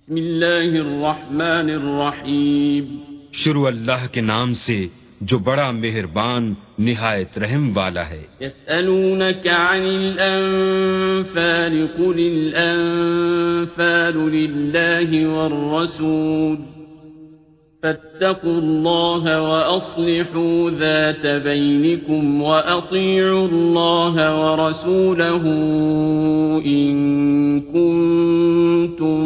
[0.00, 2.96] بسم الله الرحمن الرحيم
[3.32, 4.86] شروع اللہ کے نام سے
[5.20, 16.79] جو بڑا مہربان نہایت رحم والا ہے۔ يسألونك عن الأنفال قل الأنفال لله والرسول۔
[17.82, 25.44] فاتقوا الله وأصلحوا ذات بينكم وأطيعوا الله ورسوله
[26.64, 26.92] إن
[27.60, 29.20] كنتم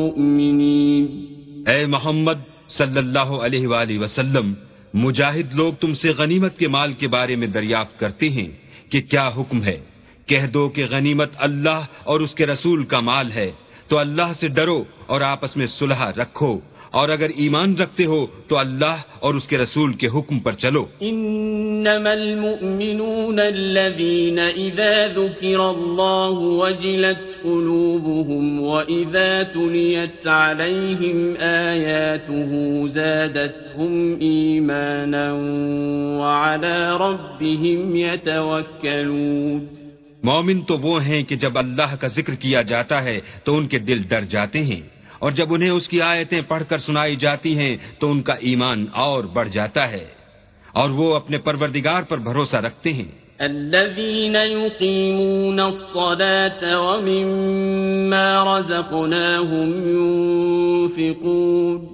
[0.00, 1.06] مؤمنين.
[1.66, 4.52] اے محمد صلی اللہ علیہ وآلہ وسلم،
[4.94, 8.48] مجاہد لوگ تم سے غنیمت کے مال کے بارے میں دریافت کرتے ہیں
[8.90, 9.80] کہ کیا حکم ہے؟
[10.26, 13.50] کہہ دو کہ غنیمت اللہ اور اس کے رسول کا مال ہے،
[13.88, 16.58] تو اللہ سے ڈرو اور آپس میں صلح رکھو۔
[16.90, 20.86] اور اگر ایمان رکھتے ہو تو اللہ اور اس کے رسول کے حکم پر چلو۔
[21.02, 32.50] إنما المؤمنون الذين إذا ذكر الله وجلت قلوبهم وإذا تليت عليهم آياته
[32.88, 35.26] زادتهم إيمانا
[36.20, 39.66] وعلى ربهم يتوكلون
[40.22, 43.78] مومن تو وہ ہیں کہ جب اللہ کا ذکر کیا جاتا ہے تو ان کے
[43.78, 44.80] دل ڈر جاتے ہیں۔
[45.20, 48.86] اور جب انہیں اس کی آیتیں پڑھ کر سنائی جاتی ہیں تو ان کا ایمان
[48.92, 50.06] اور بڑھ جاتا ہے
[50.72, 53.04] اور وہ اپنے پروردگار پر بھروسہ رکھتے ہیں۔
[53.38, 61.86] الذين يقيمون الصلاة ومما رزقناهم ينفقون.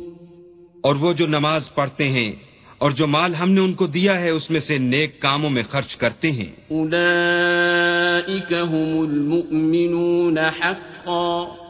[0.81, 2.33] اور وہ جو نماز پڑھتے ہیں
[2.79, 5.63] اور جو مال ہم نے ان کو دیا ہے اس میں سے نیک کاموں میں
[5.71, 11.66] خرچ کرتے ہیں۔ أولئك هم المؤمنون حقا۔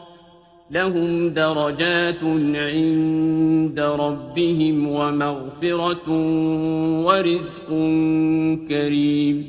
[0.71, 2.23] لهم درجات
[2.55, 6.13] عند ربهم ومغفرة
[7.05, 7.69] ورزق
[8.69, 9.41] كريم۔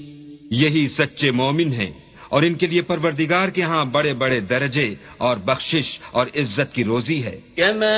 [0.50, 1.90] یہی سچے مومن ہیں
[2.28, 6.84] اور ان کے لیے پروردگار کے ہاں بڑے بڑے درجے اور بخشش اور عزت کی
[6.84, 7.94] روزی ہے۔ كما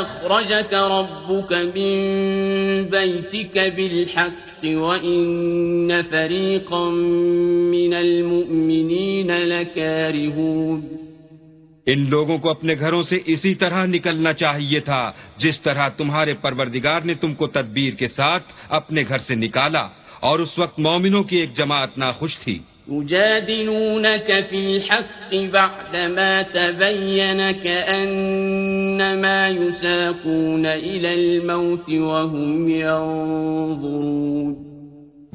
[0.00, 2.02] أخرجك ربك من
[2.90, 6.90] بيتك بالحق وإن فريقا
[7.70, 11.03] من المؤمنين لكارهون۔
[11.86, 17.00] ان لوگوں کو اپنے گھروں سے اسی طرح نکلنا چاہیے تھا، جس طرح تمہارے پروردگار
[17.04, 19.88] نے تم کو تدبیر کے ساتھ اپنے گھر سے نکالا،
[20.20, 22.58] اور اس وقت مومنوں کی ایک جماعت ناخوش تھی۔
[22.88, 34.73] يجادلونك في الحق بعدما تبين كأنما يساقون إلى الموت وهم ينظرون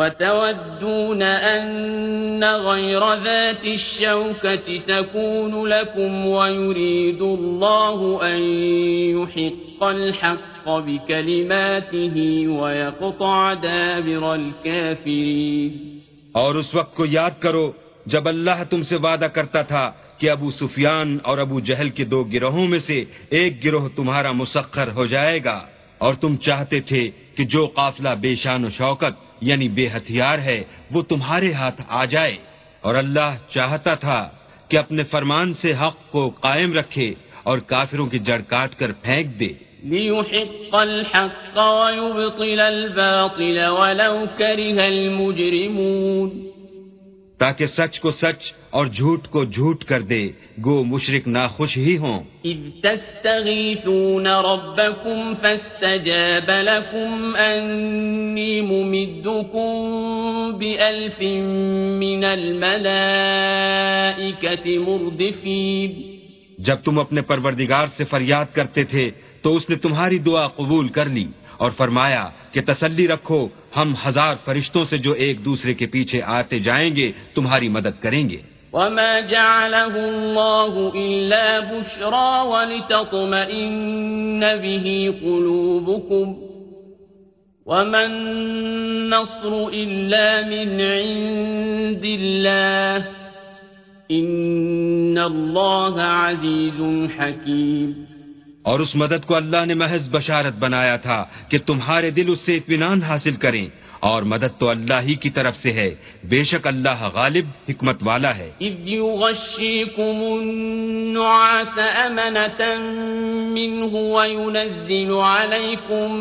[0.00, 8.40] وتودون أن غير ذات الشوكة تكون لكم ويريد الله أن
[9.18, 12.16] يحق الحق بكلماته
[12.48, 15.70] ويقطع دابر الكافرين.
[16.34, 17.72] اور اس وقت کو یاد کرو،
[18.06, 22.22] جب اللہ تم سے وعدہ کرتا تھا کہ ابو سفیان اور ابو جہل کے دو
[22.32, 25.58] گروہوں میں سے ایک گروہ تمہارا مسخر ہو جائے گا،
[25.98, 27.02] اور تم چاہتے تھے
[27.36, 32.04] کہ جو قافلہ بے شان و شوکت یعنی بے ہتھیار ہے، وہ تمہارے ہاتھ آ
[32.04, 32.36] جائے۔
[32.80, 34.28] اور اللہ چاہتا تھا
[34.68, 39.40] کہ اپنے فرمان سے حق کو قائم رکھے اور کافروں کی جڑ کاٹ کر پھینک
[39.40, 39.48] دے۔
[39.84, 46.50] ليحق الحق ويبطل الباطل ولو كره المجرمون
[47.40, 50.28] تاکہ سچ کو سچ اور جھوٹ کو جھوٹ کر دے۔
[50.64, 59.72] گو مشرک ناخوش ہی ہوں۔ إذ تستغيثون ربكم فاستجاب لكم أني ممدكم
[60.58, 61.22] بألف
[61.98, 62.94] من الملائكة
[64.88, 66.02] مردفين۔
[66.58, 69.10] جب تم اپنے پروردگار سے فریاد کرتے تھے
[69.42, 74.34] تو اس نے تمہاری دعا قبول کر لی اور فرمایا کہ تسلی رکھو ہم ہزار
[74.44, 78.36] فرشتوں سے جو ایک دوسرے کے پیچھے آتے جائیں گے، تمہاری مدد کریں گے۔
[78.72, 86.34] وما جعله الله إلا بشرى ولتطمئن به قلوبكم
[87.66, 93.06] وما النصر إلا من عند الله
[94.10, 98.09] إن الله عزيز حكيم
[98.70, 102.56] اور اس مدد کو اللہ نے محض بشارت بنایا تھا کہ تمہارے دل اس سے
[102.56, 103.66] اطمینان حاصل کریں۔
[104.00, 105.94] اور مدد تو اللہ ہی کی طرف سے ہے۔
[106.24, 112.64] بے شک اللہ غالب حکمت والا ہے۔ إذ يغشيكم النعاس أمنة
[113.52, 116.14] منه وينزل عليكم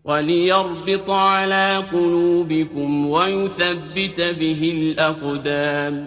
[0.04, 6.06] وليربط على قلوبكم ويثبت به الأقدام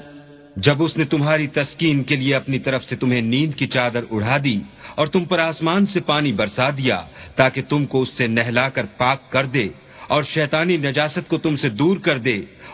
[0.58, 4.38] جب اس نے تمہاری تسکین کے لیے اپنی طرف سے تمہیں نیند کی چادر اڑا
[4.44, 4.60] دی
[4.96, 7.00] اور تم پر آسمان سے پانی برسا دیا
[7.36, 9.68] تاکہ تم کو اس سے نہلا کر پاک کر دے
[10.08, 12.38] اور شیطانی نجاست کو تم سے دور کر دے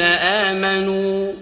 [0.00, 1.32] آمنوا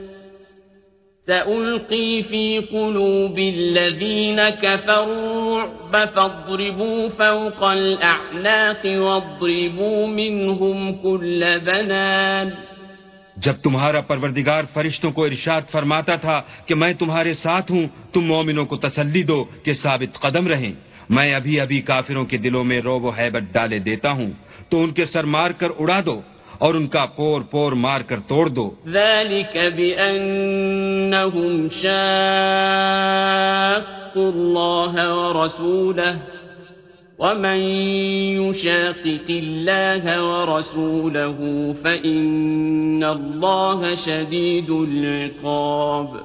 [1.29, 12.53] سألقي في قلوب الذين كفروا الرعب فاضربوا فوق الأعناق واضربوا منهم كل بنان
[13.43, 18.67] جب تمہارا پروردگار فرشتوں کو ارشاد فرماتا تھا کہ میں تمہارے ساتھ ہوں، تم مومنوں
[18.67, 20.73] کو تسلی دو کہ ثابت قدم رہیں۔
[21.11, 24.31] میں ابھی ابھی کافروں کے دلوں میں روب و حیبت ڈالے دیتا ہوں،
[24.69, 26.21] تو ان کے سر مار کر اڑا دو
[26.59, 32.43] اور ان کا پور پور مار کر توڑ دو۔ ذلك بأنهم شاقوا
[34.17, 36.42] الله ورسوله۔
[37.23, 37.59] ومن
[38.43, 41.39] يشاقق الله ورسوله
[41.83, 46.17] فإن الله شديد العقاب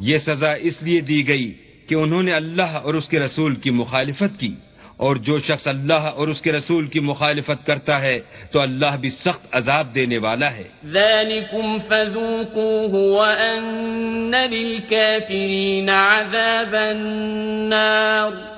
[0.00, 1.52] یہ سزا اس لیے دی گئی
[1.88, 4.54] کہ انہوں نے اللہ اور اس کے رسول کی مخالفت کی
[4.96, 8.20] اور جو شخص اللہ اور اس کے رسول کی مخالفت کرتا ہے
[8.52, 18.55] تو اللہ بھی سخت عذاب دینے والا ہے۔ ذلكم فذوقوه وأن للكافرين عذاب النار۔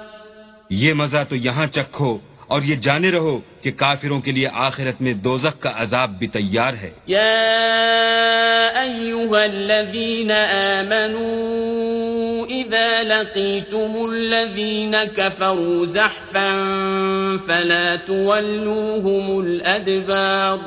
[0.71, 5.13] یہ مزہ تو یہاں چکھو اور یہ جانے رہو کہ کافروں کے لیے آخرت میں
[5.15, 7.29] دوزخ کا عذاب بھی تیار ہے۔ يا
[8.83, 10.31] أيها الذين
[10.81, 11.79] آمنوا
[12.47, 16.51] إذا لقيتم الذين كفروا زحفا
[17.47, 20.59] فلا تولوهم الأدبار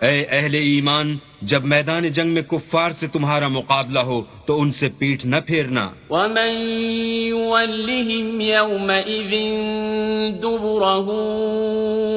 [0.00, 1.16] اے اہل ایمان
[1.50, 5.84] جب میدان جنگ میں کفار سے تمہارا مقابلہ ہو تو ان سے پیٹ نہ پھیرنا
[6.10, 6.52] ومن
[7.30, 9.32] يولهم يومئذ
[10.42, 11.08] دبره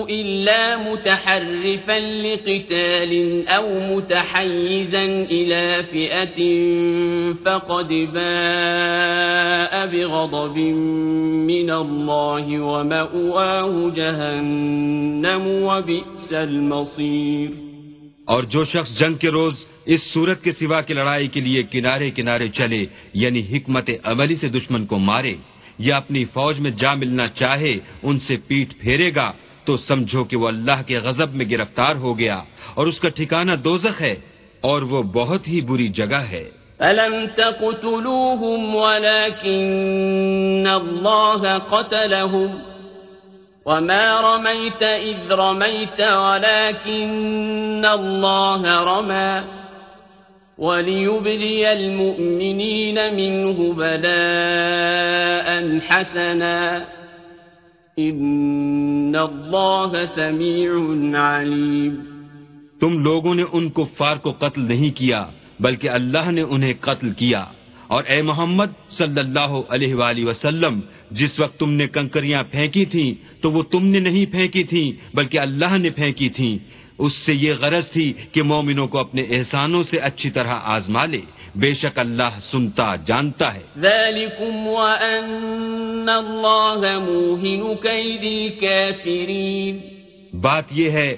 [0.09, 3.13] الا متحرفا لقتال
[3.47, 6.37] أو متحيزا إلى فئه
[7.45, 10.57] فقد باء بغضب
[11.47, 17.67] من الله ومأواه جهنم وبئس المصير
[18.27, 22.11] اور جو شخص جنگ کے روز اس صورت کے سوا کی لڑائی کے لیے کنارے
[22.11, 25.35] کنارے چلے یعنی حکمت عملی سے دشمن کو مارے
[25.79, 29.31] یا اپنی فوج میں جا ملنا چاہے، ان سے پیٹ پھیرے گا،
[29.65, 32.43] تو سمجھو کہ وہ اللہ کے غضب میں گرفتار ہو گیا
[32.73, 34.15] اور اس کا ٹھکانہ دوزخ ہے
[34.61, 36.45] اور وہ بہت ہی بری جگہ ہے۔
[36.79, 42.66] فلم تقتلوهم ولكن الله قتلهم؟
[43.67, 49.41] وما رميت إذ رميت ولكن الله رمى
[50.57, 55.47] وليبلي المؤمنين منه بلاء
[55.79, 56.85] حسنا
[57.99, 60.71] إن الله سميع
[61.19, 61.93] عليم
[62.81, 65.25] تم لوگوں نے ان کفار کو قتل نہیں کیا،
[65.59, 67.45] بلکہ اللہ نے انہیں قتل کیا۔
[67.87, 70.79] اور اے محمد صلی اللہ علیہ وآلہ وسلم
[71.11, 75.39] جس وقت تم نے کنکریاں پھینکی تھیں تو وہ تم نے نہیں پھینکی تھیں بلکہ
[75.39, 76.57] اللہ نے پھینکی تھیں۔
[76.97, 81.21] اس سے یہ غرض تھی کہ مومنوں کو اپنے احسانوں سے اچھی طرح آزما لے۔
[81.55, 87.03] بے شک اللہ سنتا جانتا ہے۔ ذلكم وأن الله
[87.41, 89.77] موهن كيد الكافرين۔
[90.33, 91.17] بات یہ ہے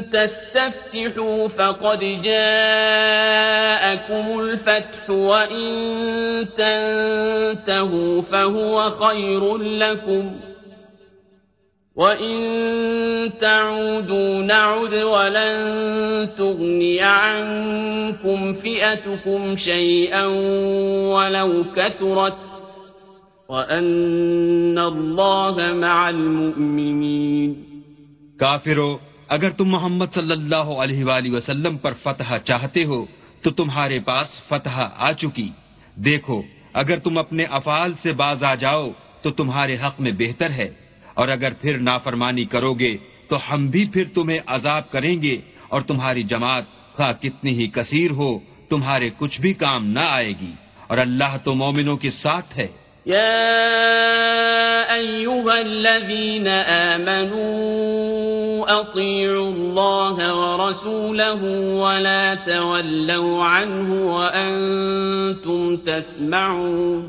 [0.00, 10.36] تستفتحوا فقد جاءكم الفتح وإن تنتهوا فهو خير لكم
[11.96, 20.24] وإن تعودوا نعد ولن تغني عنكم فئتكم شيئا
[21.14, 22.49] ولو كثرت
[23.50, 27.54] وأن الله مع المؤمنين۔
[28.38, 33.06] کافرو، اگر تم محمد صلی اللہ علیہ وآلہ وسلم پر فتح چاہتے ہو،
[33.42, 35.48] تو تمہارے پاس فتح آ چکی۔
[35.96, 36.42] دیکھو،
[36.72, 38.90] اگر تم اپنے افعال سے باز آ جاؤ،
[39.22, 40.68] تو تمہارے حق میں بہتر ہے۔
[41.14, 42.96] اور اگر پھر نافرمانی کرو گے
[43.28, 45.36] تو ہم بھی پھر تمہیں عذاب کریں گے۔
[45.68, 46.64] اور تمہاری جماعت
[46.96, 48.38] خواہ کتنی ہی کثیر ہو،
[48.68, 50.52] تمہارے کچھ بھی کام نہ آئے گی۔
[50.86, 52.66] اور اللہ تو مومنوں کے ساتھ ہے۔
[53.10, 56.48] يا أيها الذين
[56.94, 57.50] آمنوا
[58.80, 61.42] أطيعوا الله ورسوله
[61.84, 67.00] ولا تولوا عنه وأنتم تسمعون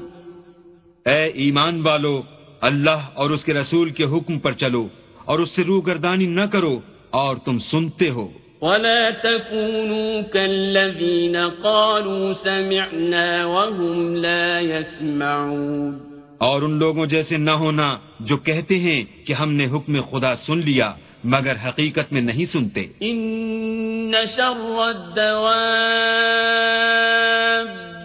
[1.06, 2.22] اے ایمان والو،
[2.62, 4.88] اللہ اور اس کے رسول کے حکم پر چلو
[5.26, 6.76] اور اس سے روگردانی نہ کرو
[7.10, 8.28] اور تم سنتے ہو۔
[8.62, 16.00] ولا تكونوا كالذين قالوا سمعنا وهم لا يسمعون
[16.38, 20.58] اور ان لوگوں جیسے نہ ہونا جو کہتے ہیں کہ ہم نے حکم خدا سن
[20.58, 20.90] لیا
[21.24, 26.12] مگر حقیقت میں نہیں سنتے۔ إن شر الدواب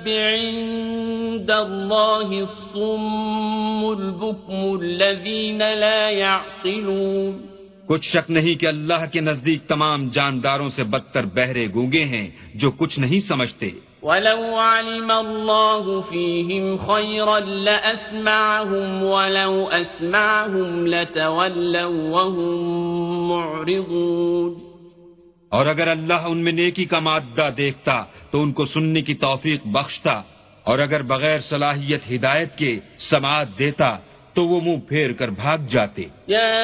[0.08, 7.45] عند الله الصم البكم الذين لا يعقلون
[7.86, 12.70] کچھ شک نہیں کہ اللہ کے نزدیک تمام جانداروں سے بدتر بہرے گونگے ہیں جو
[12.70, 13.70] کچھ نہیں سمجھتے۔
[14.02, 24.54] ولو علم الله فيهم خيرا لأسمعهم ولو أسمعهم لتولوا وهم معرضون۔
[25.48, 29.66] اور اگر اللہ ان میں نیکی کا مادہ دیکھتا تو ان کو سننے کی توفیق
[29.66, 30.22] بخشتا
[30.64, 32.78] اور اگر بغیر صلاحیت ہدایت کے
[33.10, 33.98] سماعت دیتا
[34.36, 36.56] تو وہ منہ پھیر کر بھاگ جاتے يا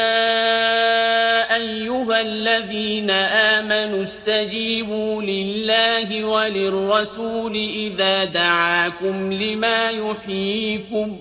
[1.56, 11.16] أيها الذين آمنوا استجيبوا لله وللرسول إذا دعاكم لما يحييكم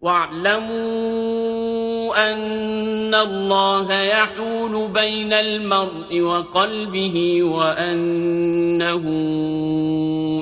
[0.00, 9.04] واعلموا أن الله يحول بين المرء وقلبه وأنه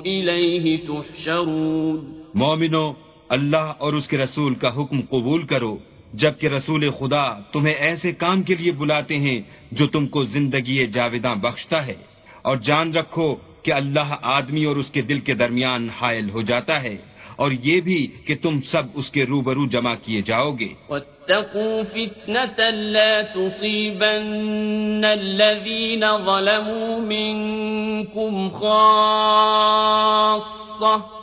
[0.07, 2.95] إليه تحشرون مومنو
[3.29, 5.79] اللہ اور اس کے رسول کا حکم قبول کرو،
[6.15, 9.43] جبکہ رسول خدا تمہیں ایسے کام کے لیے بلاتے ہیں
[9.73, 11.95] جو تم کو زندگی جاویداں بخشتا ہے۔
[12.43, 16.83] اور جان رکھو کہ اللہ آدمی اور اس کے دل کے درمیان حائل ہو جاتا
[16.83, 16.97] ہے،
[17.37, 22.95] اور یہ بھی کہ تم سب اس کے روبرو جمع کیے جاؤ گے۔ واتقوا فتنة
[22.95, 31.18] لا تصيبن الذين ظلموا منكم خاصة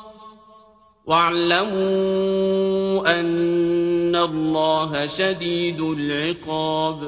[1.07, 7.03] واعلموا ان اللہ شدید العقاب۔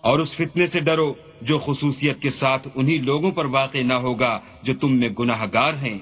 [0.00, 4.40] اور اس فتنے سے ڈرو جو خصوصیت کے ساتھ انہی لوگوں پر واقع نہ ہوگا
[4.62, 5.98] جو تم میں گناہ گار ہیں۔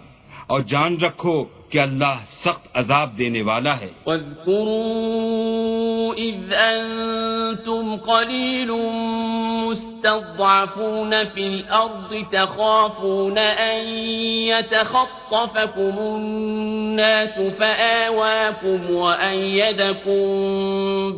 [0.46, 8.70] اور جان رکھو کہ اللہ سخت عذاب دینے والا ہے۔ واذكروا إذ أنتم قليل
[9.66, 13.88] مستضعفون في الأرض تخافون أن
[14.48, 20.22] يتخطفكم الناس فآواكم وأيدكم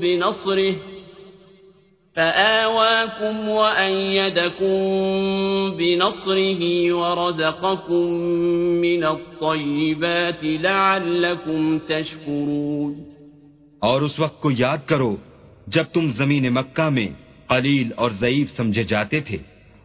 [0.00, 0.98] بنصره
[2.19, 4.77] فآواكم وأيدكم
[5.77, 8.07] بنصره ورزقكم
[8.87, 12.93] من الطيبات لعلكم تشكرون.
[13.79, 15.17] اور اس وقت کو یاد کرو،
[15.67, 17.09] جب تم زمین مکہ میں
[17.47, 19.39] قلیل اور ضعیف سمجھے جاتے تھے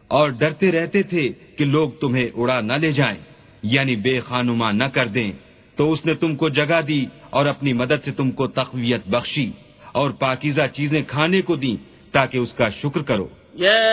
[0.08, 3.18] اور ڈرتے رہتے تھے کہ لوگ تمہیں اڑا نہ لے جائیں
[3.62, 5.32] یعنی بے خانما نہ کر دیں،
[5.76, 9.50] تو اس نے تم کو جگہ دی اور اپنی مدد سے تم کو تقویت بخشی
[9.92, 13.28] اور پاکیزہ چیزیں کھانے کو دیں۔ تاکہ اس کا شکر کرو۔
[13.60, 13.90] يا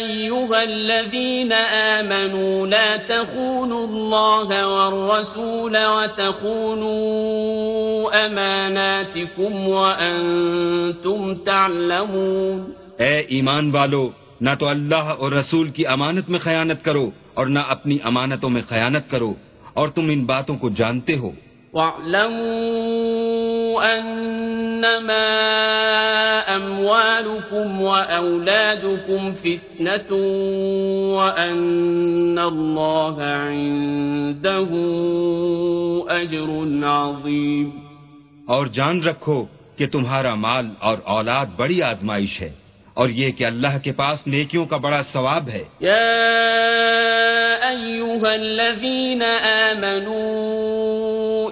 [0.00, 1.52] أيها الذين
[1.98, 6.82] آمنوا لا تخونوا الله والرسول وتخونوا
[8.26, 16.84] أماناتكم وأنتم تعلمون۔ اے ایمان والو نہ تو اللہ اور رسول کی امانت میں خیانت
[16.84, 19.34] کرو اور نہ اپنی امانتوں میں خیانت کرو
[19.74, 21.30] اور تم ان باتوں کو جانتے ہو۔
[21.72, 23.31] واعلموا
[23.82, 25.26] أنما
[26.56, 30.16] أموالكم وأولادكم فتنة
[31.16, 34.70] وأن الله عنده
[36.20, 36.50] أجر
[36.84, 37.70] عظيم۔
[38.46, 39.46] اور جان رکھو
[39.76, 42.52] کہ تمہارا مال اور اولاد بڑی آزمائش ہے
[42.94, 46.22] اور یہ کہ اللہ کے پاس نیکیوں کا بڑا ثواب ہے۔ يا
[47.70, 49.22] أيها الذين
[49.72, 50.42] آمنوا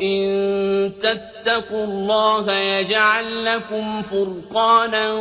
[0.02, 0.30] إن
[1.40, 5.12] تتقوا الله يجعل لكم فرقانا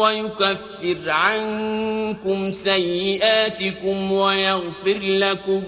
[0.00, 5.62] ويكفر عنكم سيئاتكم ويغفر لكم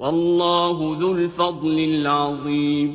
[0.00, 2.90] والله ذو الفضل العظيم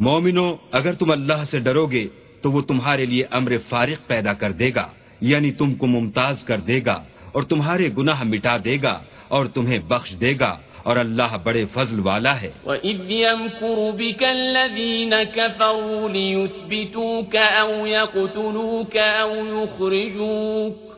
[0.00, 2.06] مومنو، اگر تم اللہ سے ڈرو گے
[2.42, 4.86] تو وہ تمہارے لیے امر فارق پیدا کر دے گا
[5.20, 9.78] یعنی تم کو ممتاز کر دے گا اور تمہارے گناہ مٹا دے گا اور تمہیں
[9.78, 17.38] بخش دے گا۔ اور اللہ بڑے فضل والا ہے۔ وَإِذْ يَمْكُرُ بِكَ الَّذِينَ كَفَرُوا لِيُثْبِتُوكَ
[17.38, 20.92] أَوْ يَقْتُلُوكَ أَوْ يُخْرِجُوكَ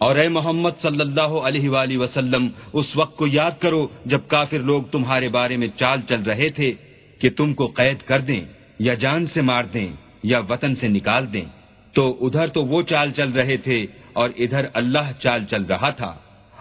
[0.00, 4.58] اور اے محمد صلی اللہ علیہ وآلہ وسلم اس وقت کو یاد کرو جب کافر
[4.58, 6.72] لوگ تمہارے بارے میں چال چل رہے تھے
[7.18, 8.40] کہ تم کو قید کر دیں
[8.78, 11.57] یا جان سے مار دیں یا وطن سے نکال دیں۔
[11.94, 16.14] تو ادھر تو وہ چال چل رہے تھے اور ادھر اللہ چال چل رہا تھا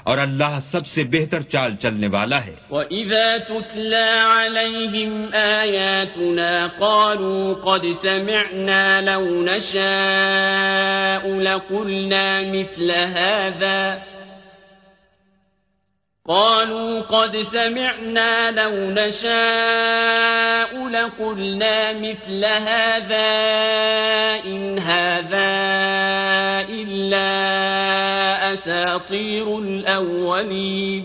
[0.04, 7.86] اور اللہ سب سے بہتر چال چلنے والا ہے۔ وَإِذَا تُتْلَى عَلَيْهِمْ آيَاتُنَا قَالُوا قَدْ
[8.02, 14.17] سَمِعْنَا لَوْ نَشَاءُ لَقُلْنَا مِثْلَ هَذَا
[16.28, 23.30] قالوا قد سمعنا لو نشاء لقلنا مثل هذا
[24.46, 25.52] إن هذا
[26.70, 27.30] إلا
[28.54, 31.04] أساطير الأولين.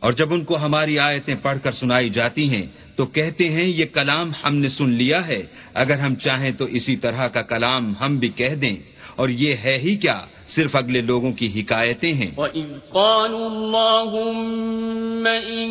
[0.00, 2.66] اور جب ان کو ہماری آیتیں پڑھ کر سنائی جاتی ہیں،
[2.96, 5.42] تو کہتے ہیں، یہ کلام ہم نے سن لیا ہے۔
[5.74, 8.76] اگر ہم چاہیں تو اسی طرح کا کلام ہم بھی کہہ دیں۔
[9.20, 10.18] اور یہ ہے ہی کیا
[10.54, 15.70] صرف اگلے لوگوں کی حکایتیں ہیں وَإِذْ قَالُوا اللَّهُمَّ إِن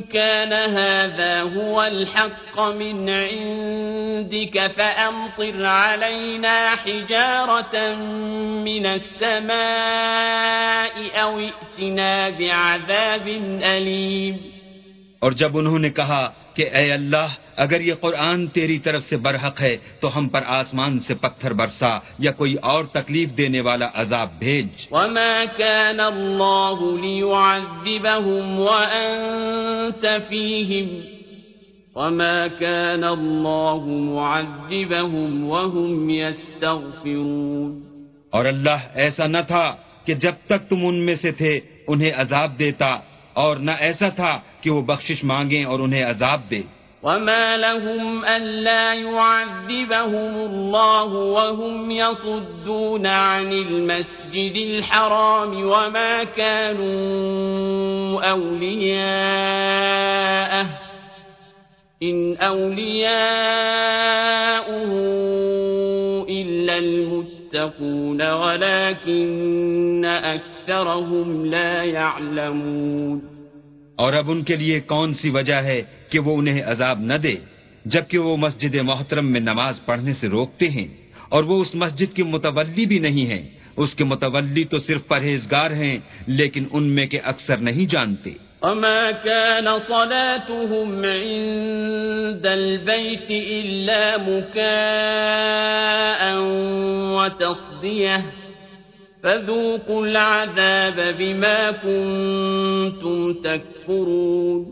[0.00, 7.94] كَانَ هَذَا هُوَ الْحَقَّ مِنْ عِنْدِكَ فَأَمْطِرْ عَلَيْنَا حِجَارَةً
[8.64, 13.28] مِنَ السَّمَاءِ أَوْ اِئْتِنَا بِعَذَابٍ
[13.62, 14.54] أَلِيمٍ
[15.24, 19.60] اور جب انہوں نے کہا کہ اے اللہ اگر یہ قرآن تیری طرف سے برحق
[19.60, 24.28] ہے تو ہم پر آسمان سے پتھر برسا یا کوئی اور تکلیف دینے والا عذاب
[24.38, 31.00] بھیج۔ وما كان الله ليعذبهم وأنت فيهم
[31.94, 37.82] وما كان الله معذبهم وهم يستغفرون۔
[38.30, 42.58] اور اللہ ایسا نہ تھا کہ جب تک تم ان میں سے تھے انہیں عذاب
[42.58, 42.98] دیتا
[43.32, 46.62] اور نہ ایسا تھا کہ وہ بخشش مانگیں اور انہیں عذاب دے
[47.04, 59.64] وما لهم ألا يعذبهم الله وهم يصدون عن المسجد الحرام وما كانوا أولياءه
[62.02, 63.04] إن أولياؤه
[66.28, 73.34] إلا المتقون ولكن أكثرهم لا يعلمون
[73.96, 77.34] اور اب ان کے لیے کون سی وجہ ہے کہ وہ انہیں عذاب نہ دے،
[77.84, 80.88] جبکہ وہ مسجد محترم میں نماز پڑھنے سے روکتے ہیں۔
[81.28, 85.70] اور وہ اس مسجد کے متولی بھی نہیں ہیں۔ اس کے متولی تو صرف پرہیزگار
[85.70, 88.30] ہیں، لیکن ان میں کے اکثر نہیں جانتے۔
[88.62, 93.28] وما كان صلاتهم عند البيت
[93.64, 94.64] إلا مكاء
[97.18, 98.43] وتصديه
[99.24, 104.64] فذوقوا العذاب بما كنتم تكفرون۔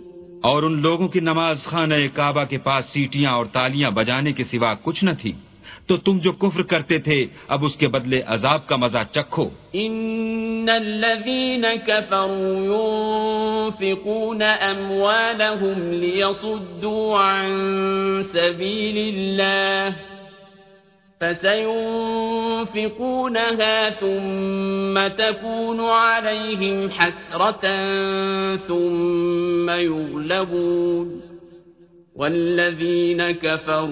[0.43, 4.75] اور ان لوگوں کی نماز خانہ کعبہ کے پاس سیٹیاں اور تالیاں بجانے کے سوا
[4.83, 5.33] کچھ نہ تھی۔
[5.87, 10.67] تو تم جو کفر کرتے تھے اب اس کے بدلے عذاب کا مزہ چکھو۔ ان
[10.69, 17.51] الذين كفروا ينفقون اموالهم ليصدوا عن
[18.33, 20.12] سبيل الله
[21.23, 22.05] فسينفقونها
[24.01, 27.69] ثم تكون عليهم حسرة
[28.67, 31.21] ثم يغلبون.
[32.17, 33.89] والذين كفروا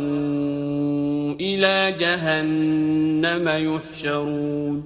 [1.39, 4.81] إلى جهنم يحشرون.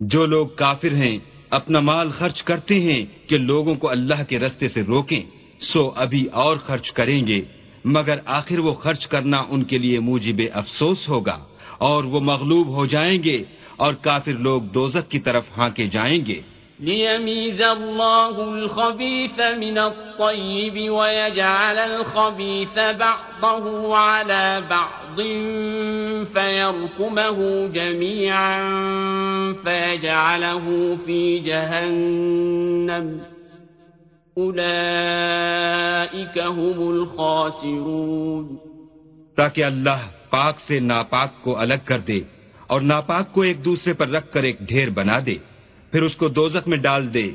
[0.00, 1.18] جو لوگ کافر ہیں،
[1.50, 5.22] اپنا مال خرچ کرتے ہیں کہ لوگوں کو اللہ کے رستے سے روکیں،
[5.60, 7.40] سو ابھی اور خرچ کریں گے،
[7.84, 11.38] مگر آخر وہ خرچ کرنا ان کے لیے موجب افسوس ہوگا۔
[11.78, 13.42] اور وہ مغلوب ہو جائیں گے
[13.76, 16.40] اور کافر لوگ دوزک کی طرف ہانکے جائیں گے۔
[16.80, 25.20] ليميز الله الخبيث من الطيب ويجعل الخبيث بعضه على بعض
[26.32, 28.72] فيركمه جميعا
[29.64, 33.20] فيجعله في جهنم
[34.36, 38.56] أولئك هم الخاسرون
[39.36, 42.20] تاکہ اللہ پاک سے ناپاک کو الگ کر دے
[42.66, 45.34] اور ناپاک کو ایک دوسرے پر رکھ کر ایک ڈھیر بنا دے۔
[45.92, 47.30] پھر اس کو دوزخ میں ڈال دے۔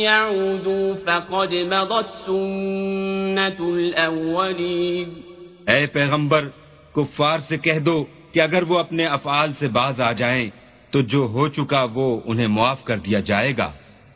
[0.03, 5.21] يعودوا فقد مضت سنة الأولين۔
[5.67, 6.49] اے پیغمبر
[6.95, 10.51] کفار سے کہہ دو کہ اگر وہ اپنے افعال سے باز آ جائیں،
[10.91, 13.73] تو جو ہو چکا وہ انہیں معاف کر دیا جائے گا۔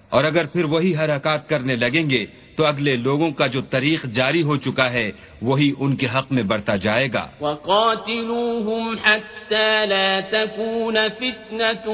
[0.09, 2.27] اور اگر پھر وہی حرکات کرنے لگیں گے،
[2.57, 6.43] تو اگلے لوگوں کا جو طریق جاری ہو چکا ہے، وہی ان کے حق میں
[6.43, 11.93] بڑھتا جائے گا۔ وقاتلوهم حتى لا تكون فتنة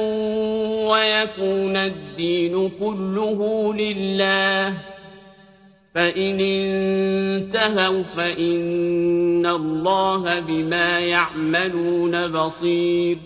[0.90, 3.44] ويكون الدين كله
[3.76, 4.93] لله
[5.94, 13.16] فإن انتهوا فإن الله بما يعملون بصير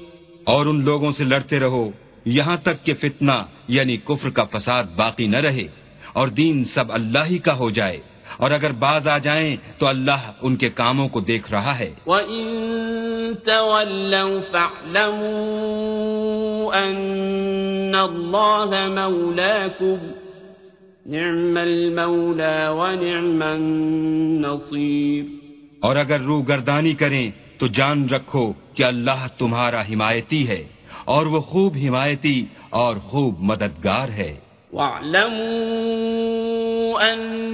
[0.45, 1.91] اور ان لوگوں سے لڑتے رہو
[2.25, 3.33] یہاں تک کہ فتنہ
[3.69, 5.67] یعنی کفر کا فساد باقی نہ رہے
[6.13, 7.99] اور دین سب اللہ ہی کا ہو جائے۔
[8.37, 12.45] اور اگر باز آ جائیں تو اللہ ان کے کاموں کو دیکھ رہا ہے۔ وَإِن
[13.45, 15.29] تَوَلَّوْا فَاعْلَمُوا
[16.83, 20.28] أَنَّ اللَّهَ مَوْلَاكُمْ
[21.09, 25.25] نِعْمَ الْمَوْلَى وَنِعْمَ النَّصِيرُ.
[25.81, 30.65] اور اگر روح گردانی کریں تو جان رکھو کہ اللہ تمہارا حمایتی ہے
[31.05, 34.37] اور وہ خوب حمایتی اور خوب مددگار ہے۔
[36.93, 37.49] واعلموا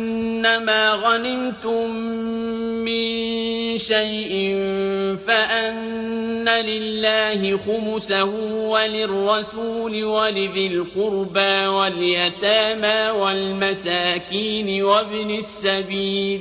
[0.44, 1.90] أنما غنمتم
[2.84, 4.54] من شيء
[5.26, 8.24] فأن لله خمسه
[8.68, 16.40] وللرسول ولذي القربى واليتامى والمساكين وابن السبيل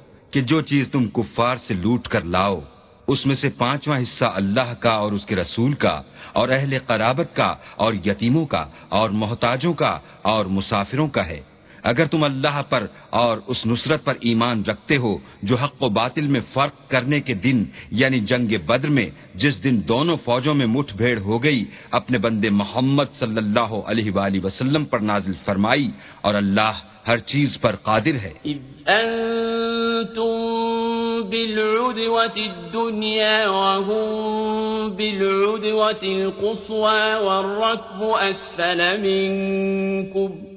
[0.31, 2.59] کہ جو چیز تم کفار سے لوٹ کر لاؤ،
[3.07, 6.01] اس میں سے پانچواں حصہ اللہ کا اور اس کے رسول کا،
[6.33, 11.41] اور اہل قرابت کا، اور یتیموں کا، اور محتاجوں کا، اور مسافروں کا ہے۔
[11.83, 16.27] اگر تم اللہ پر اور اس نصرت پر ایمان رکھتے ہو جو حق و باطل
[16.27, 20.95] میں فرق کرنے کے دن یعنی جنگ بدر میں، جس دن دونوں فوجوں میں مٹھ
[20.95, 25.91] بھیڑ ہو گئی، اپنے بندے محمد صلی اللہ علیہ وآلہ وسلم پر نازل فرمائی
[26.21, 28.33] اور اللہ ہر چیز پر قادر ہے۔
[31.31, 40.50] بالعدوة الدنيا وهم بالعدوة القصوى والركب أسفل منكم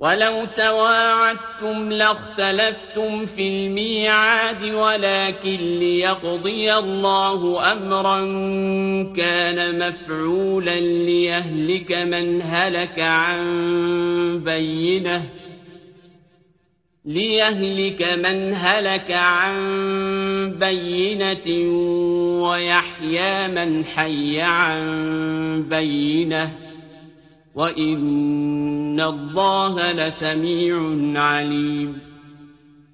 [0.00, 8.20] ولو تواعدتم لاختلفتم في الميعاد ولكن ليقضي الله أمرا
[9.16, 13.40] كان مفعولا ليهلك من هلك عن
[14.44, 15.22] بينة
[17.04, 19.54] ليهلك من هلك عن
[20.60, 21.72] بينة
[22.42, 24.82] ويحيى من حي عن
[25.70, 26.69] بينة.
[27.60, 30.76] وإن الله لسميع
[31.22, 31.88] عليم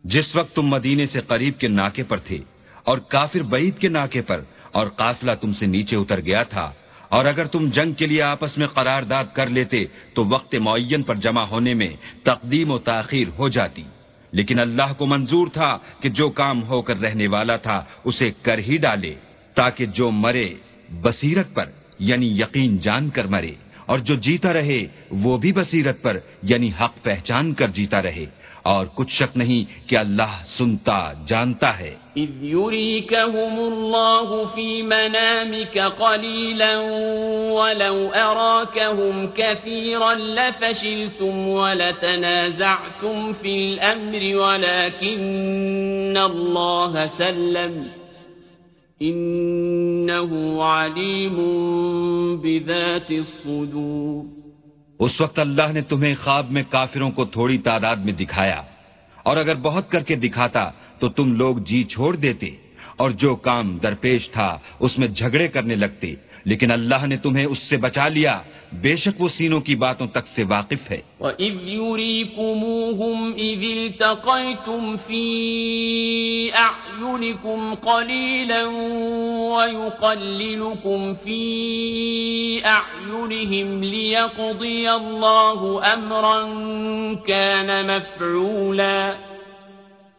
[0.04, 2.38] جس وقت تم مدینے سے قریب کے ناکے پر تھے
[2.84, 4.40] اور کافر بعید کے ناکے پر
[4.72, 6.66] اور قافلہ تم سے نیچے اتر گیا تھا،
[7.08, 11.14] اور اگر تم جنگ کے لیے آپس میں قرارداد کر لیتے تو وقت معین پر
[11.24, 13.84] جمع ہونے میں تقدیم و تاخیر ہو جاتی۔
[14.32, 18.58] لیکن اللہ کو منظور تھا کہ جو کام ہو کر رہنے والا تھا اسے کر
[18.58, 19.14] ہی ڈالے
[19.56, 20.48] تاکہ جو مرے
[21.02, 21.66] بصیرت پر
[21.98, 23.54] یعنی یقین جان کر مرے۔
[23.86, 28.24] اور جو جیتا رہے، وہ بھی بصیرت پر یعنی حق پہچان کر جیتا رہے۔
[28.62, 36.78] اور کچھ شک نہیں کہ اللہ سنتا، جانتا ہے۔ اذ يريكهم الله في منامك قليلا
[37.52, 48.05] ولو اراكهم كثيرا لفشلتم ولتنازعتم في الامر ولكن الله سلم۔
[49.00, 51.36] انه علیم
[52.42, 54.22] بذات الصدور.
[55.00, 58.62] اس وقت اللہ نے تمہیں خواب میں کافروں کو تھوڑی تعداد میں دکھایا،
[59.26, 60.64] اور اگر بہت کر کے دکھاتا
[60.98, 62.50] تو تم لوگ جی چھوڑ دیتے،
[62.96, 64.48] اور جو کام درپیش تھا
[64.80, 66.14] اس میں جھگڑے کرنے لگتے۔
[66.46, 68.40] لیکن اللہ نے تمہیں اس سے بچا لیا۔
[68.72, 76.50] بے شک وہ سینوں کی باتوں تک سے واقف ہے۔ وَإِذْ يُرِيكُمُوهُمْ إِذِ الْتَقَيْتُمْ فِي
[76.54, 78.64] أَعْيُنِكُمْ قَلِيلًا
[79.56, 86.52] وَيُقَلِّلُكُمْ فِي أَعْيُنِهِمْ لِيَقْضِيَ اللَّهُ أَمْرًا
[87.26, 89.12] كَانَ مَفْعُولًا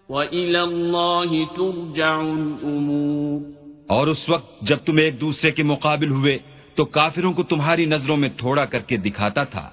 [0.10, 3.57] وَإِلَى اللَّهِ تُرْجَعُ الْأُمُورِ۔
[3.88, 6.38] اور اس وقت جب تم ایک دوسرے کے مقابل ہوئے،
[6.76, 9.70] تو کافروں کو تمہاری نظروں میں تھوڑا کر کے دکھاتا تھا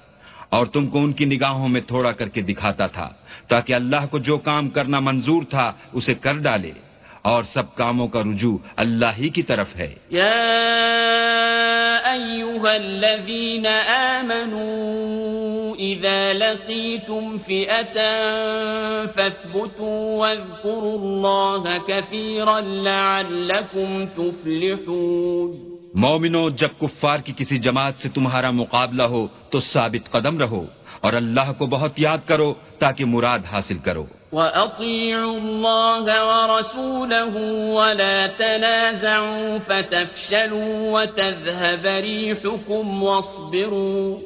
[0.49, 3.09] اور تم کو ان کی نگاہوں میں تھوڑا کر کے دکھاتا تھا
[3.49, 6.73] تاکہ اللہ کو جو کام کرنا منظور تھا، اسے کر ڈالے۔
[7.25, 10.33] اور سب کاموں کا رجوع اللہ ہی کی طرف ہے۔ یا
[12.13, 18.01] أيها الذين آمنوا إذا لقيتم فئة
[19.15, 29.03] فاثبتوا واذكروا الله كثيرا لعلكم تفلحون۔ مومنو جب کفار کی کسی جماعت سے تمہارا مقابلہ
[29.03, 30.67] ہو تو ثابت قدم رہو
[31.01, 37.35] اور اللہ کو بہت یاد کرو تاکہ مراد حاصل کرو۔ وَأَطِيعُوا اللَّهَ وَرَسُولَهُ
[37.75, 44.19] وَلَا تَنَازَعُوا فَتَفْشَلُوا وَتَذْهَبَ رِيحُكُمْ وَاصْبِرُوا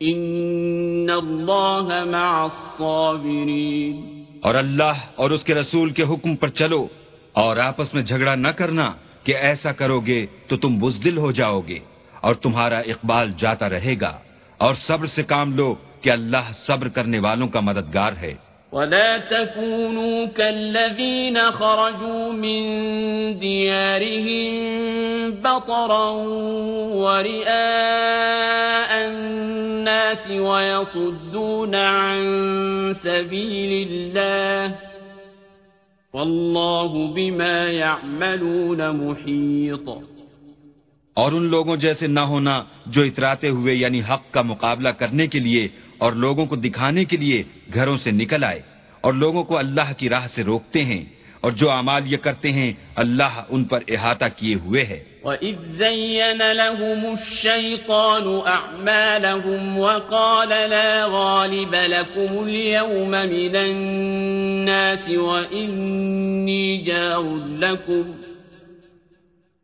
[0.00, 3.96] إِنَّ اللَّهَ مَعَ الصَّابِرِينَ
[4.40, 6.86] اور اللہ اور اس کے رسول کے حکم پر چلو
[7.32, 8.92] اور آپس میں جھگڑا نہ کرنا
[9.24, 11.78] کہ ایسا کرو گے تو تم بزدل ہو جاؤ گے
[12.20, 14.18] اور تمہارا اقبال جاتا رہے گا
[14.58, 20.26] اور صبر سے کام لو کہ اللہ صبر کرنے والوں کا مددگار ہے۔ ولا تكونوا
[20.26, 22.62] كالذين خرجوا من
[23.38, 24.54] ديارهم
[25.30, 26.10] بطرا
[27.04, 32.22] ورئاء الناس ويصدون عن
[33.02, 34.74] سبيل الله
[36.14, 39.88] والله بما يعملون محيط
[41.16, 45.38] اور ان لوگوں جیسے نہ ہونا جو اتراتے ہوئے یعنی حق کا مقابلہ کرنے کے
[45.38, 45.68] لیے
[46.02, 47.42] اور لوگوں کو دکھانے کے لیے
[47.74, 48.60] گھروں سے نکل آئے
[49.00, 51.04] اور لوگوں کو اللہ کی راہ سے روکتے ہیں
[51.40, 56.42] اور جو اعمال یہ کرتے ہیں، اللہ ان پر احاطہ کیے ہوئے ہے۔ وَإِذْ زَيَّنَ
[56.52, 67.24] لَهُمُ الشَّيْطَانُ أَعْمَالَهُمْ وَقَالَ لَا غَالِبَ لَكُمُ الْيَوْمَ مِنَ النَّاسِ وَإِنِّي جَارٌ
[67.58, 68.31] لَكُمْ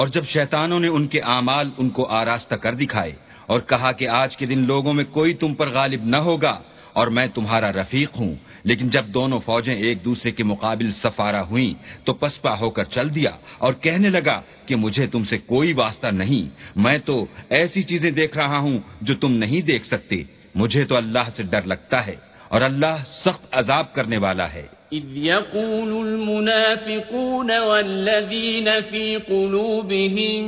[0.00, 3.12] اور جب شیطانوں نے ان کے اعمال ان کو آراستہ کر دکھائے
[3.46, 6.60] اور کہا کہ آج کے دن لوگوں میں کوئی تم پر غالب نہ ہوگا
[6.92, 8.34] اور میں تمہارا رفیق ہوں،
[8.64, 13.14] لیکن جب دونوں فوجیں ایک دوسرے کے مقابل سفارہ ہوئیں تو پسپا ہو کر چل
[13.14, 18.10] دیا اور کہنے لگا کہ مجھے تم سے کوئی واسطہ نہیں، میں تو ایسی چیزیں
[18.10, 20.22] دیکھ رہا ہوں جو تم نہیں دیکھ سکتے۔
[20.54, 22.16] مجھے تو اللہ سے ڈر لگتا ہے
[22.48, 30.44] اور اللہ سخت عذاب کرنے والا ہے۔ إذ يقول المنافقون والذين في قلوبهم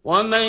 [0.04, 0.48] ومن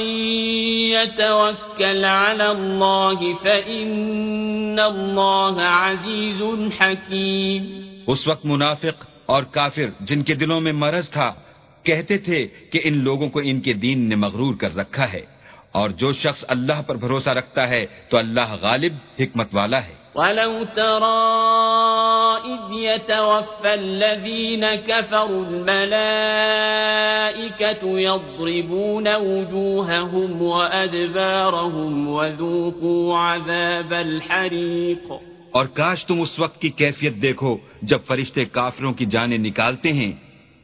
[0.92, 7.62] يتوكل على الله فإن الله عزيز حكيم
[8.06, 11.34] اس وقت منافق اور کافر جن کے دلوں میں مرض تھا،
[11.82, 15.35] کہتے تھے کہ ان لوگوں کو ان کے دین نے مغرور کر رکھا ہے۔
[15.76, 20.64] اور جو شخص اللہ پر بھروسہ رکھتا ہے تو اللہ غالب حکمت والا ہے۔ وَلَوْ
[20.74, 35.12] تَرَى إِذْ يَتَوَفَّى الَّذِينَ كَفَرُوا الْمَلَائِكَةُ يَضْرِبُونَ وُجُوهَهُمْ وَأَدْبَارَهُمْ وَذُوقُوا عَذَابَ الْحَرِيقِ۔
[35.50, 40.12] اور کاش تم اس وقت کی کیفیت دیکھو جب فرشتے کافروں کی جانیں نکالتے ہیں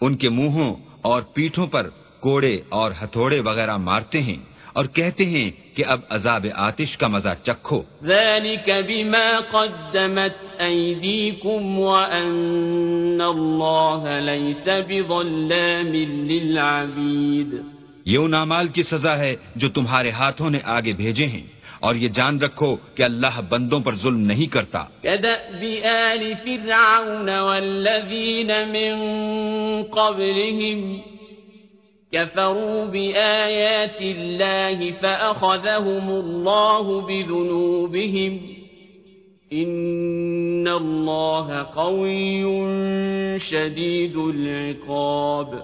[0.00, 1.88] ان کے منہوں اور پیٹھوں پر
[2.20, 7.28] کوڑے اور ہتھوڑے وغیرہ مارتے ہیں۔ اور کہتے ہیں کہ اب عذاب آتش کا مزہ
[7.42, 15.94] چکھو۔ ذلك بما قدمت ایدیکم وان اللہ لیس بظلام
[16.30, 17.54] للعبید
[18.06, 21.42] یہ ان عمال کی سزا ہے جو تمہارے ہاتھوں نے آگے بھیجے ہیں۔
[21.80, 24.78] اور یہ جان رکھو کہ اللہ بندوں پر ظلم نہیں کرتا۔
[25.84, 28.94] آل فرعون والذین من
[29.82, 31.11] قبلهم
[32.12, 38.36] كفروا بآيات الله فأخذهم الله بذنوبهم.
[39.54, 42.44] إن الله قوي
[43.38, 45.54] شديد العقاب.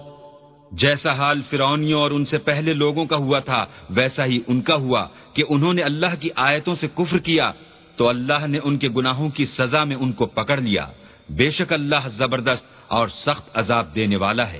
[0.71, 4.75] جیسا حال فرونیوں اور ان سے پہلے لوگوں کا ہوا تھا، ویسا ہی ان کا
[4.75, 7.51] ہوا کہ انہوں نے اللہ کی آیتوں سے کفر کیا
[7.95, 10.85] تو اللہ نے ان کے گناہوں کی سزا میں ان کو پکڑ لیا۔
[11.29, 14.59] بے شک اللہ زبردست اور سخت عذاب دینے والا ہے۔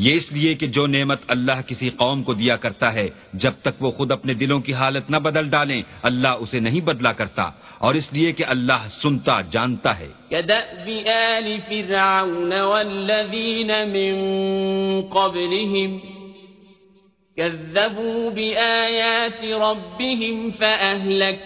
[0.00, 3.82] یہ اس لیے کہ جو نعمت اللہ کسی قوم کو دیا کرتا ہے، جب تک
[3.82, 7.42] وہ خود اپنے دلوں کی حالت نہ بدل ڈالیں، اللہ اسے نہیں بدلا کرتا۔
[7.78, 10.08] اور اس لیے کہ اللہ سنتا، جانتا ہے۔
[11.08, 12.52] آل فرعون
[13.68, 14.14] من
[15.12, 15.98] قبلهم
[17.36, 21.44] كذبوا بآيات ربهم فأهلكناهم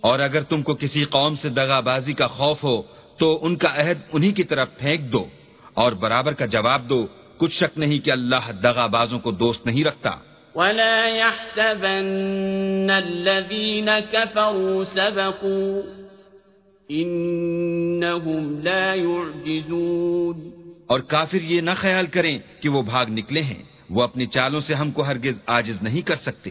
[0.00, 2.82] اور اگر تم کو کسی قوم سے دغا بازی کا خوف ہو،
[3.18, 5.24] تو ان کا عہد انہی کی طرف پھینک دو
[5.74, 7.06] اور برابر کا جواب دو
[7.38, 10.10] کچھ شک نہیں کہ اللہ دغا بازوں کو دوست نہیں رکھتا۔
[10.54, 16.04] ولا يحسبن الذين كفروا سبقوا
[16.92, 20.50] إنهم لا يعجزون۔
[20.86, 24.74] اور کافر یہ نہ خیال کریں کہ وہ بھاگ نکلے ہیں۔ وہ اپنی چالوں سے
[24.74, 26.50] ہم کو ہرگز عاجز نہیں کر سکتے۔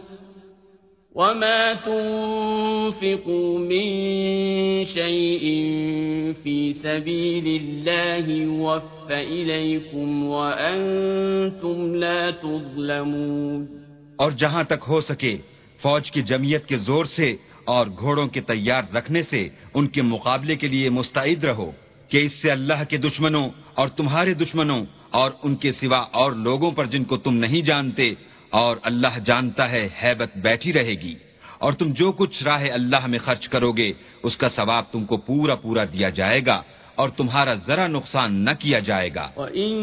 [1.15, 3.85] وما تنفقوا من
[4.85, 5.43] شيء
[6.43, 13.67] في سبيل الله يوفى إليكم وأنتم لا تظلمون
[14.15, 15.37] اور جہاں تک ہو سکے،
[15.79, 20.55] فوج کی جمعیت کے زور سے اور گھوڑوں کے تیار رکھنے سے ان کے مقابلے
[20.55, 21.71] کے لیے مستعد رہو
[22.11, 24.83] کہ اس سے اللہ کے دشمنوں اور تمہارے دشمنوں
[25.19, 28.13] اور ان کے سوا اور لوگوں پر جن کو تم نہیں جانتے
[28.51, 31.15] اور اللہ جانتا ہے حیبت بیٹھی رہے گی
[31.57, 33.91] اور تم جو کچھ راہ اللہ میں خرچ کرو گے
[34.23, 36.61] اس کا ثواب تم کو پورا پورا دیا جائے گا
[36.95, 39.73] اور تمہارا ذرا نقصان نہ کیا جائے گا۔ وَإِن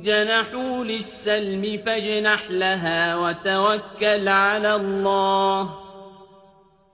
[0.00, 5.68] جَنَحُوا لِلسَّلْمِ فَاجْنَحْ لَهَا وَتَوَكَّلْ عَلَى اللَّهِ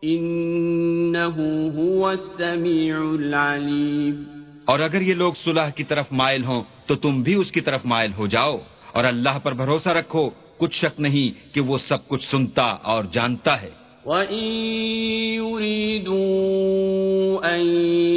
[0.07, 1.43] إِنَّهُ
[1.79, 4.25] هُوَ السَّمِيعُ الْعَلِيمُ۔
[4.65, 7.81] اور اگر یہ لوگ صلح کی طرف مائل ہوں تو تم بھی اس کی طرف
[7.85, 8.59] مائل ہو جاؤ
[8.93, 13.63] اور اللہ پر بھروسہ رکھو۔ کچھ شک نہیں کہ وہ سب کچھ سنتا اور جانتا
[13.63, 13.71] ہے۔
[14.05, 17.61] وَإِن يُرِيدُوا أَن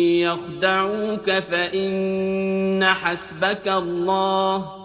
[0.02, 4.82] يَخْدَعُوكَ فَإِنَّ حَسْبَكَ اللَّهُ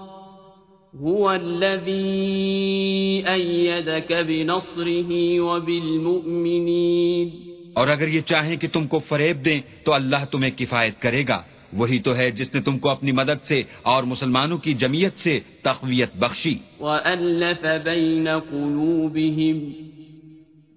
[1.02, 7.28] هُوَ الَّذِي أَيَّدَكَ بِنَصْرِهِ وَبِالْمُؤْمِنِينَ۔
[7.74, 11.42] اور اگر یہ چاہیں کہ تم کو فریب دیں تو اللہ تمہیں کفایت کرے گا۔
[11.72, 15.40] وہی تو ہے جس نے تم کو اپنی مدد سے اور مسلمانوں کی جمعیت سے
[15.62, 19.86] تقویت بخشی۔ وألف بين قلوبهم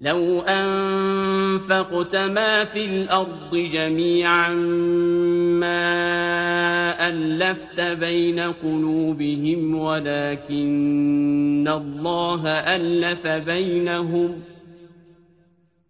[0.01, 4.53] لو أنفقت ما في الأرض جميعا
[5.59, 5.89] ما
[7.07, 14.31] ألفت بين قلوبهم ولكن الله ألف بينهم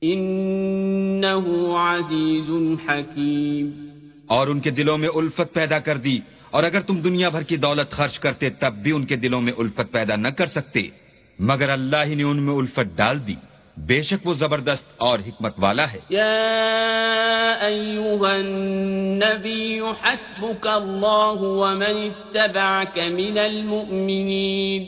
[0.03, 3.88] إنه عزيز حكيم
[4.29, 6.19] اور ان کے دلوں میں الفت پیدا کر دی۔
[6.49, 9.53] اور اگر تم دنیا بھر کی دولت خرچ کرتے تب بھی ان کے دلوں میں
[9.57, 10.81] الفت پیدا نہ کر سکتے۔
[11.39, 13.35] مگر اللہ ہی نے ان میں الفت ڈال دی۔
[13.77, 16.35] بے شک وہ زبردست اور حکمت والا ہے۔ يا
[17.61, 24.83] أيها النبي حسبك الله ومن اتبعك من المؤمنين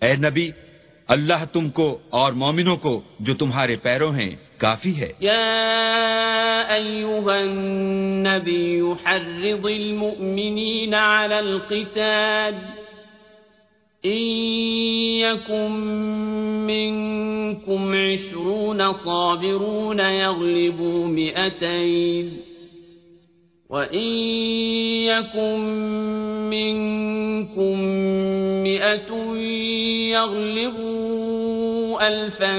[0.00, 0.50] اے نبی
[1.08, 8.94] اللہ تم کو اور مومنوں کو جو تمہارے پیروں ہیں کافی ہے۔ يا أيها النبي
[9.04, 12.54] حرض المؤمنين على القتال
[14.04, 14.22] إن
[15.20, 15.70] يكن
[16.66, 22.36] منكم عشرون صابرون يغلبوا مئتين
[23.70, 24.08] وإن
[25.04, 25.60] يكن
[26.50, 27.80] منكم
[28.62, 29.36] مئة
[30.10, 31.25] يغلبوا
[32.00, 32.58] ألفا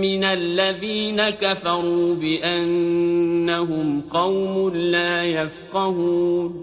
[0.00, 6.62] من الذين كفروا بأنهم قوم لا يفقهون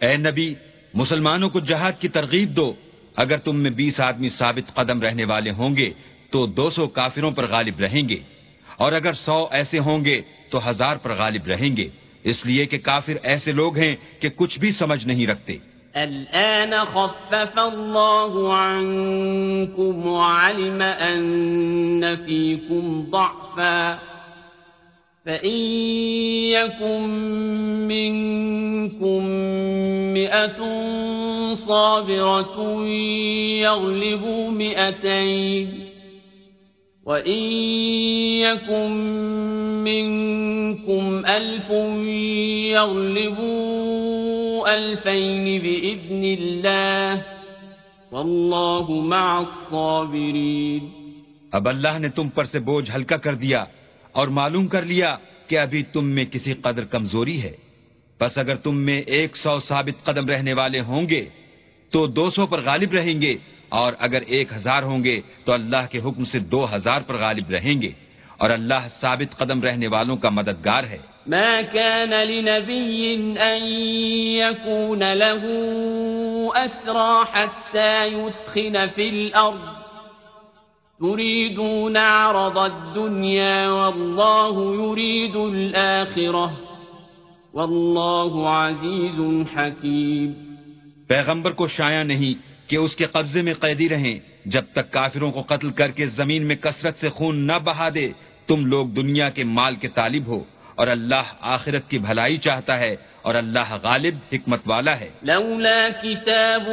[0.00, 0.54] اے نبی،
[0.94, 2.74] مسلمانوں کو جہاد کی ترغیب دو۔
[3.16, 5.92] اگر تم میں بیس آدمی ثابت قدم رہنے والے ہوں گے،
[6.30, 8.18] تو دو سو کافروں پر غالب رہیں گے۔
[8.76, 10.20] اور اگر سو ایسے ہوں گے،
[10.50, 11.88] تو ہزار پر غالب رہیں گے۔
[12.24, 15.56] اس لیے کہ کافر ایسے لوگ ہیں کہ کچھ بھی سمجھ نہیں رکھتے۔
[15.96, 23.98] الآن خفف الله عنكم وعلم أن فيكم ضعفا
[25.26, 25.56] فإن
[26.50, 27.08] يكن
[27.88, 29.24] منكم
[30.14, 30.58] مئة
[31.54, 32.84] صابرة
[33.60, 35.90] يغلبوا مئتين
[37.06, 37.42] وإن
[38.42, 38.90] يكن
[39.84, 41.70] منكم ألف
[42.72, 44.09] يغلبوا
[44.74, 47.18] ألفين بإذن الله.
[48.12, 50.88] والله مع الصابرين.
[51.52, 53.64] اب اللہ نے تم پر سے بوجھ ہلکا کر دیا
[54.12, 55.16] اور معلوم کر لیا
[55.46, 57.52] کہ ابھی تم میں کسی قدر کمزوری ہے۔
[58.20, 61.28] بس اگر تم میں ایک سو ثابت قدم رہنے والے ہوں گے،
[61.90, 63.36] تو دو سو پر غالب رہیں گے
[63.68, 67.50] اور اگر ایک ہزار ہوں گے، تو اللہ کے حکم سے دو ہزار پر غالب
[67.50, 67.90] رہیں گے۔
[68.40, 73.64] اور اللہ ثابت قدم رہنے والوں کا مددگار ہے۔ ما كان لنبي أن
[74.36, 75.42] يكون له
[76.54, 79.80] أسرى حتى يثخن في الأرض
[81.00, 86.46] تريدون عرض الدنيا والله يريد الآخرة
[87.54, 89.20] والله عزيز
[89.56, 90.32] حكيم۔
[91.08, 92.34] پیغمبر کو شایع نہیں
[92.70, 96.46] کہ اس کے قبضے میں قیدی رہیں جب تک کافروں کو قتل کر کے زمین
[96.46, 98.12] میں کثرت سے خون نہ بہا دے
[98.50, 100.44] تم لوگ دنیا کے مال کے طالب ہو
[100.74, 106.68] اور اللہ آخرت کی بھلائی چاہتا ہے اور اللہ غالب حکمت والا ہے۔ لولا كتاب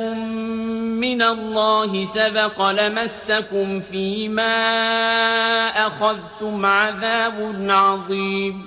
[1.00, 4.54] من الله سبق لمسكم فيما
[5.76, 8.62] أخذتم عذاب عظيم۔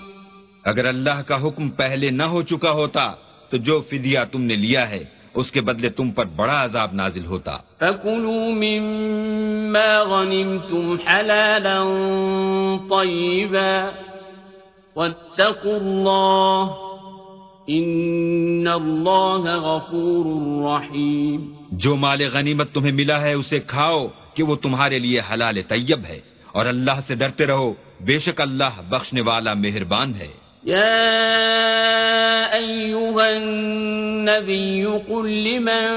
[0.65, 3.13] اگر اللہ کا حکم پہلے نہ ہو چکا ہوتا
[3.51, 7.27] تو جو فدیہ تم نے لیا ہے۔ اس کے بدلے تم پر بڑا عذاب نازل
[7.27, 11.83] ہوتا۔ فكلوا مما غنمتم حلالا
[12.91, 13.91] طيبا
[14.97, 16.87] واتقوا الله
[17.71, 20.27] إن الله غفور
[20.63, 25.99] رحيم۔ جو مال غنیمت تمہیں ملا ہے اسے کھاؤ کہ وہ تمہارے لیے حلال طیب
[26.09, 26.21] ہے
[26.53, 34.87] اور اللہ سے ڈرتے رہو بے شک اللہ بخشنے والا مہربان ہے۔ يا أيها النبي
[34.87, 35.91] قل لمن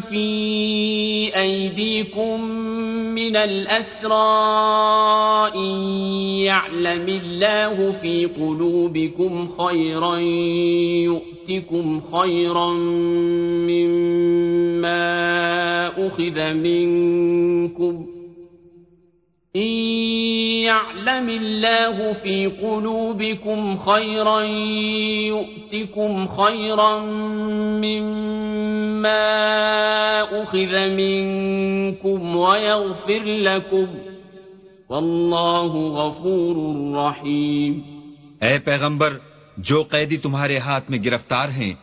[0.00, 2.44] في أيديكم
[3.14, 4.20] من الأسرى
[5.54, 5.80] إن
[6.44, 10.16] يعلم الله في قلوبكم خيرا
[11.04, 12.72] يؤتكم خيرا
[13.68, 15.06] مما
[16.06, 18.06] أخذ منكم
[19.56, 19.70] إن
[20.62, 24.40] يعلم الله في قلوبكم خيرا
[25.30, 27.00] يؤتكم خيرا
[27.82, 29.24] مما
[30.42, 33.86] أخذ منكم ويغفر لكم
[34.90, 36.56] والله غفور
[36.96, 37.82] رحيم
[38.42, 39.18] اے پیغمبر،
[39.56, 41.74] جو قیدی تمہارے ہاتھ میں گرفتار ہیں،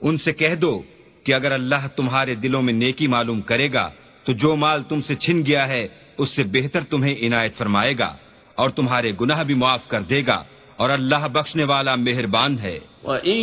[0.00, 0.82] ان سے کہہ دو
[1.24, 3.88] کہ اگر اللہ تمہارے دلوں میں نیکی معلوم کرے گا،
[4.24, 5.86] تو جو مال تم سے چھن گیا ہے
[6.18, 8.16] اس سے بہتر تمہیں عنایت فرمائے گا
[8.54, 10.44] اور تمہارے گناہ بھی معاف کر دے گا
[10.76, 13.38] اور اللہ بخشنے والا مہربان ہے۔ وَإِن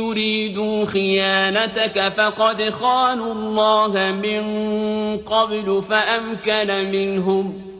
[0.00, 4.42] يُرِيدُوا خِيَانَتَكَ فَقَدْ خَانُوا اللَّهَ مِن
[5.24, 7.74] قَبْلُ فَأَمْكَنَ مِنْهُمْ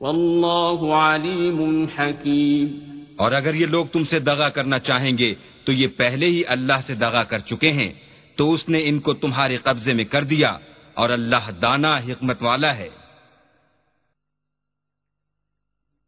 [0.00, 5.86] وَاللَّهُ عَلِيمٌ حَكِيمٌ۔ اور اگر یہ لوگ تم سے دغا کرنا چاہیں گے تو یہ
[5.96, 7.92] پہلے ہی اللہ سے دغا کر چکے ہیں
[8.36, 10.56] تو اس نے ان کو تمہارے قبضے میں کر دیا
[10.94, 13.05] اور اللہ دانا حکمت والا ہے۔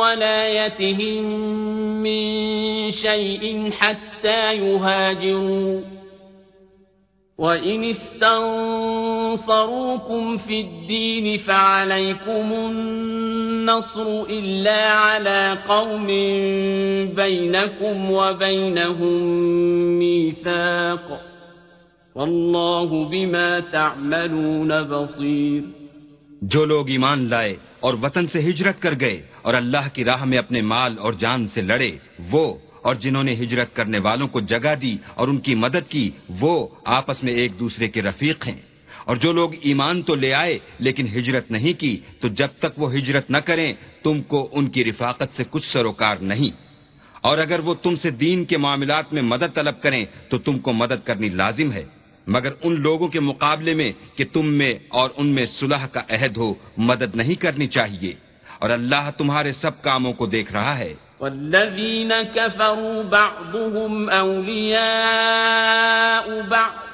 [0.00, 1.24] ولايتهم
[2.02, 2.22] من
[2.92, 5.80] شيء حتى يهاجروا.
[7.38, 8.26] وإن استنصروكم
[10.36, 16.06] في الدين فعليكم النصر إلا على قوم
[17.14, 19.22] بينكم وبينهم
[19.98, 21.20] ميثاق.
[22.14, 25.79] واللہ بما تعملون بصیر
[26.42, 30.38] جو لوگ ایمان لائے اور وطن سے ہجرت کر گئے اور اللہ کی راہ میں
[30.38, 31.96] اپنے مال اور جان سے لڑے،
[32.30, 36.10] وہ اور جنہوں نے ہجرت کرنے والوں کو جگہ دی اور ان کی مدد کی،
[36.40, 38.60] وہ آپس میں ایک دوسرے کے رفیق ہیں۔
[39.04, 42.94] اور جو لوگ ایمان تو لے آئے لیکن ہجرت نہیں کی، تو جب تک وہ
[42.94, 43.72] ہجرت نہ کریں،
[44.02, 46.56] تم کو ان کی رفاقت سے کچھ سروکار نہیں۔
[47.20, 50.72] اور اگر وہ تم سے دین کے معاملات میں مدد طلب کریں، تو تم کو
[50.72, 51.84] مدد کرنی لازم ہے۔
[52.26, 56.36] مگر ان لوگوں کے مقابلے میں کہ تم میں اور ان میں صلح کا عہد
[56.36, 58.14] ہو مدد نہیں کرنی چاہیے۔
[58.58, 64.80] اور اللہ تمہارے سب کاموں کو دیکھ رہا ہے۔ والذین كفروا بعضهم اولیاء
[66.48, 66.90] بعض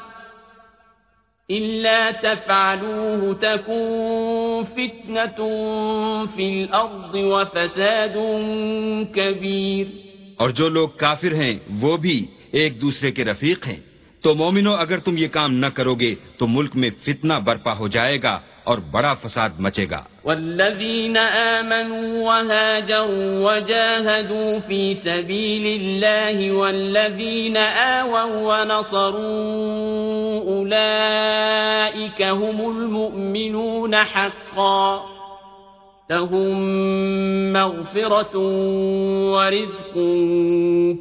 [1.53, 5.49] إلا تفعلوه تكون فتنة
[6.35, 8.17] في الأرض وفساد
[9.15, 9.87] كبير
[10.37, 13.86] اور جو لوگ کافر ہیں وہ بھی ایک دوسرے کے رفیق ہیں۔
[14.27, 17.89] تو مومنو، اگر تم یہ کام نہ کرو گے، تو ملک میں فتنہ برپا ہو
[17.89, 27.57] جائے گا اور بڑا فساد مچے گا۔ والذین آمنوا وهاجروا وجاهدوا في سبيل الله والذين
[27.79, 29.27] آووا ونصروا
[30.57, 34.99] أولئك هم المؤمنون حقا۔
[36.11, 36.59] لهم
[37.53, 38.39] مغفرة
[39.33, 39.95] ورزق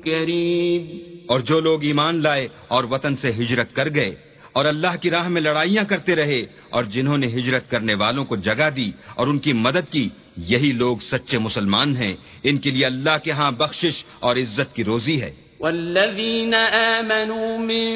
[0.04, 4.16] كريم اور جو لوگ ایمان لائے اور وطن سے ہجرت کر گئے
[4.54, 8.36] اور اللہ کی راہ میں لڑائیاں کرتے رہے اور جنہوں نے ہجرت کرنے والوں کو
[8.36, 12.86] جگہ دی اور ان کی مدد کی، یہی لوگ سچے مسلمان ہیں۔ ان کے لیے
[12.86, 17.90] اللہ کے ہاں بخشش اور عزت کی روزی ہے۔ والذین آمنوا من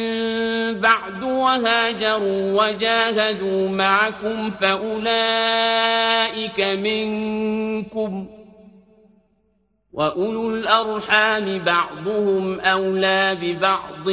[0.82, 5.20] بعد وهاجروا وجاهدوا معكم فأولئك
[6.60, 8.39] منكم
[10.00, 14.04] وَأُولُو الْأَرْحَامِ بَعْضُهُمْ أَوْلَى بِبَعْضٍ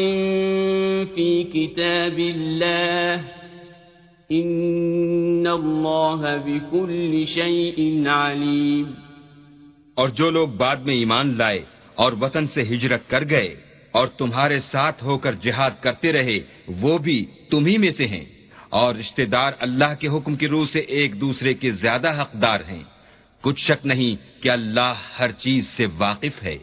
[1.14, 3.22] فِي كِتَابِ اللَّهِ
[4.32, 8.84] إِنَّ اللَّهَ بِكُلِّ شَيْءٍ عَلِيمٌ
[9.94, 11.64] اور جو لوگ بعد میں ایمان لائے
[11.94, 13.56] اور وطن سے ہجرت کر گئے
[13.92, 16.38] اور تمہارے ساتھ ہو کر جہاد کرتے رہے،
[16.80, 18.24] وہ بھی تمہیں میں سے ہیں۔
[18.68, 22.95] اور رشتہ دار اللہ کے حکم کی روح سے ایک دوسرے کے زیادہ حقدار ہیں۔
[23.46, 26.58] کچھ شک نہیں کہ اللہ ہر چیز سے واقف ہے۔